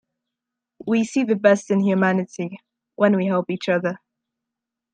We 0.87 1.03
see 1.03 1.25
the 1.25 1.35
best 1.35 1.69
in 1.69 1.79
humanity 1.81 2.59
when 2.95 3.15
we 3.15 3.27
help 3.27 3.51
each 3.51 3.69
other. 3.69 3.99